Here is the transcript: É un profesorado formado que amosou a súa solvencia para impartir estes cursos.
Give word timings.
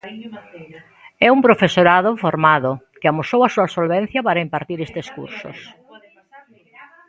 É 1.25 1.27
un 1.35 1.39
profesorado 1.47 2.09
formado 2.23 2.71
que 2.99 3.07
amosou 3.11 3.41
a 3.43 3.51
súa 3.55 3.71
solvencia 3.75 4.21
para 4.27 4.43
impartir 4.45 4.77
estes 4.87 5.07
cursos. 5.15 5.57